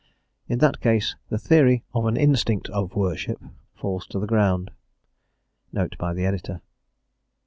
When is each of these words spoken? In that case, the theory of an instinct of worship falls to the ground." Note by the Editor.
In 0.49 0.57
that 0.57 0.81
case, 0.81 1.13
the 1.29 1.37
theory 1.37 1.83
of 1.93 2.07
an 2.07 2.17
instinct 2.17 2.67
of 2.69 2.95
worship 2.95 3.39
falls 3.75 4.07
to 4.07 4.17
the 4.17 4.25
ground." 4.25 4.71
Note 5.71 5.95
by 5.99 6.11
the 6.11 6.25
Editor. 6.25 6.61